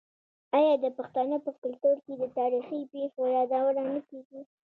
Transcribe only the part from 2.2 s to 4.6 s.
تاریخي پیښو یادونه نه کیږي؟